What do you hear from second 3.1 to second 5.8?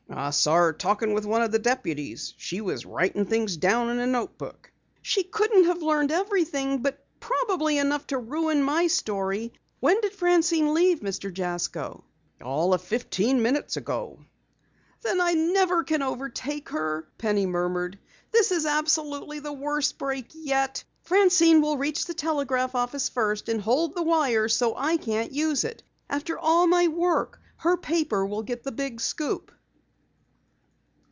things down in a notebook." "She couldn't